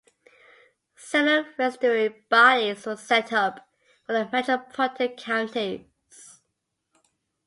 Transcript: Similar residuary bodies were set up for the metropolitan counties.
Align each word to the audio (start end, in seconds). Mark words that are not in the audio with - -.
Similar 0.95 1.53
residuary 1.59 2.07
bodies 2.27 2.87
were 2.87 2.95
set 2.95 3.31
up 3.31 3.67
for 4.03 4.13
the 4.13 4.27
metropolitan 4.31 5.15
counties. 5.15 6.41